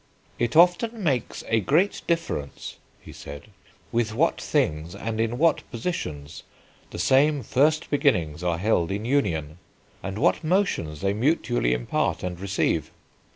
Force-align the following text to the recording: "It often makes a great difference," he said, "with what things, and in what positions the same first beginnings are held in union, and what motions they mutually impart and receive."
"It 0.39 0.55
often 0.55 1.03
makes 1.03 1.43
a 1.47 1.59
great 1.59 2.01
difference," 2.07 2.77
he 2.99 3.11
said, 3.13 3.49
"with 3.91 4.15
what 4.15 4.41
things, 4.41 4.95
and 4.95 5.21
in 5.21 5.37
what 5.37 5.61
positions 5.69 6.41
the 6.89 6.97
same 6.97 7.43
first 7.43 7.91
beginnings 7.91 8.41
are 8.43 8.57
held 8.57 8.89
in 8.89 9.05
union, 9.05 9.59
and 10.01 10.17
what 10.17 10.43
motions 10.43 11.01
they 11.01 11.13
mutually 11.13 11.71
impart 11.71 12.23
and 12.23 12.39
receive." 12.39 12.89